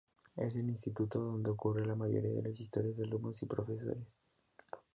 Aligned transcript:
Es 0.35 0.55
el 0.55 0.67
instituto 0.67 1.19
donde 1.19 1.51
ocurren 1.51 1.87
la 1.87 1.93
mayoría 1.95 2.31
de 2.31 2.41
las 2.49 2.59
historias 2.59 2.97
de 2.97 3.03
alumnos 3.03 3.39
y 3.43 3.45
profesores. 3.45 4.01